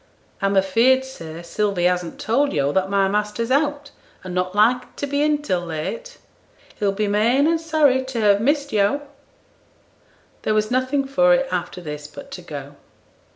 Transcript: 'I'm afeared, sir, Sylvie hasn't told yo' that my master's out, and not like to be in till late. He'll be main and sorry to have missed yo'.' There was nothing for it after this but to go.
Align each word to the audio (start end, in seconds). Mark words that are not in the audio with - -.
'I'm 0.41 0.57
afeared, 0.57 1.05
sir, 1.05 1.43
Sylvie 1.43 1.83
hasn't 1.83 2.19
told 2.19 2.53
yo' 2.53 2.71
that 2.71 2.89
my 2.89 3.07
master's 3.07 3.51
out, 3.51 3.91
and 4.23 4.33
not 4.33 4.55
like 4.55 4.95
to 4.95 5.05
be 5.05 5.21
in 5.21 5.43
till 5.43 5.61
late. 5.63 6.17
He'll 6.79 6.91
be 6.91 7.07
main 7.07 7.45
and 7.45 7.61
sorry 7.61 8.03
to 8.05 8.19
have 8.19 8.41
missed 8.41 8.71
yo'.' 8.73 9.03
There 10.41 10.55
was 10.55 10.71
nothing 10.71 11.05
for 11.05 11.35
it 11.35 11.47
after 11.51 11.81
this 11.81 12.07
but 12.07 12.31
to 12.31 12.41
go. 12.41 12.75